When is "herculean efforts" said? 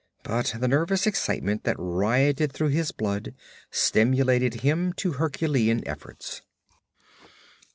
5.11-6.41